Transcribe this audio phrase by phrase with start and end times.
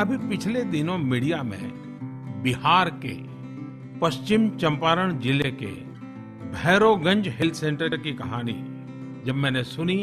[0.00, 3.14] अभी पिछले दिनों मीडिया में बिहार के
[3.98, 5.70] पश्चिम चंपारण ज़िले के
[6.52, 8.52] भैरवगंज हेल्थ सेंटर की कहानी
[9.26, 9.96] जब मैंने सुनी,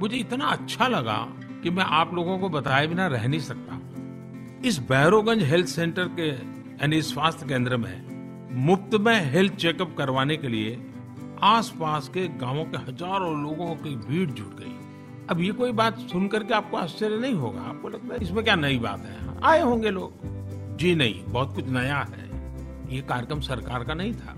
[0.00, 1.16] मुझे इतना अच्छा लगा
[1.62, 3.80] कि मैं आप लोगों को बताए बिना रह नहीं सकता।
[4.68, 10.48] इस भैरवगंज हेल्थ सेंटर के यानी स्वास्थ्य केंद्र में मुफ़्त में हेल्थ चेकअप करवाने के
[10.48, 10.78] लिए
[11.54, 14.76] आसपास के गाँवों के हज़ारों लोगों की भीड़ जुट गई।
[15.30, 17.60] अब ये कोई बात सुन करके आपको आश्चर्य नहीं होगा?
[17.60, 19.16] आपको लगता है इसमें क्या नई बात है?
[19.44, 20.12] आए होंगे लोग।
[20.76, 22.24] जी नहीं, बहुत कुछ नया है।
[22.94, 24.34] ये कार्यक्रम सरकार का नहीं था,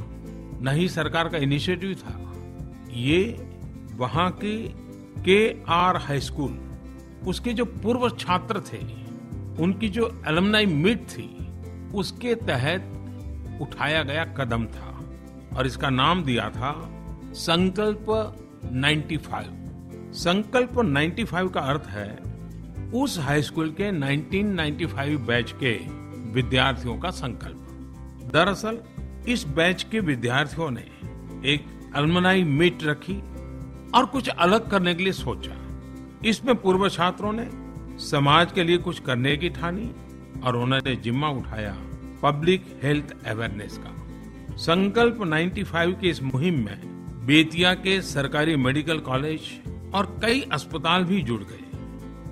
[0.62, 2.32] न ही सरकार का इनिशिएटिव था।
[2.92, 3.48] ये
[3.94, 4.74] वहाँ की
[5.24, 6.58] के आर हाई स्कूल,
[7.26, 8.78] उसके जो पूर्व छात्र थे,
[9.62, 11.52] उनकी जो एलमनाई मीट थी,
[11.94, 12.92] उसके तहत
[13.62, 15.00] उठाया गया कदम था
[15.56, 16.90] और इसका नाम दिया था
[17.32, 18.06] संकल्प
[18.72, 19.65] 95
[20.16, 22.18] संकल्प 95 का अर्थ है,
[22.94, 25.72] उस हाई स्कूल के 1995 बैच के
[26.32, 27.66] विद्यार्थियों का संकल्प।
[28.32, 28.78] दरअसल,
[29.28, 30.80] इस बैच के विद्यार्थियों ने
[31.52, 33.18] एक अलमनाई मीट रखी
[33.94, 35.56] और कुछ अलग करने के लिए सोचा।
[36.24, 37.50] इसमें पूर्व छात्रों ने
[38.04, 39.92] समाज के लिए कुछ करने की ठानी
[40.44, 41.76] और उन्होंने जिम्मा उठाया
[42.22, 44.06] पब्लिक हेल्थ अवेयरनेस का।
[44.56, 46.80] संकल्प 95 की इस मुहिम में
[47.26, 49.40] बेतिया के सरकारी मेडिकल कॉलेज
[49.94, 51.64] और कई अस्पताल भी जुड़ गए।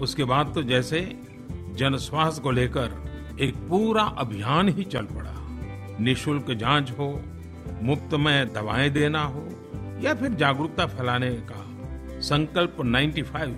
[0.00, 1.00] उसके बाद तो जैसे
[1.74, 3.05] जन स्वास्थ्य को लेकर
[3.41, 5.34] एक पूरा अभियान ही चल पड़ा।
[6.00, 7.22] निशुल्क जाँच हो,
[7.83, 9.48] मुफ़्त में दवाएँ देना हो,
[10.02, 11.64] या फिर जागरूकता फैलाने का
[12.20, 13.55] संकल्प 95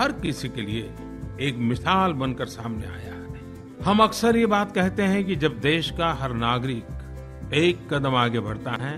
[0.00, 0.94] हर किसी के लिए
[1.40, 3.40] एक मिसाल बनकर सामने आया है।
[3.84, 8.40] हम अक्सर ये बात कहते हैं कि जब देश का हर नागरिक एक कदम आगे
[8.40, 8.96] बढ़ता है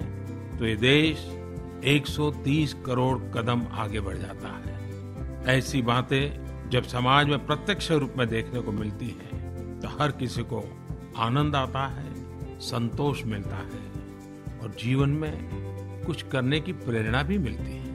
[0.58, 1.18] तो ये देश
[1.86, 4.72] 130 करोड़ कदम आगे बढ़ जाता है।
[5.48, 10.42] ऐसी बातें जब समाज में प्रत्यक्ष रूप में देखने को मिलती है तो हर किसी
[10.42, 10.62] को
[11.16, 12.12] आनंद आता है,
[12.60, 13.82] संतोष मिलता है
[14.58, 17.93] और जीवन में कुछ करने की प्रेरणा भी मिलती है।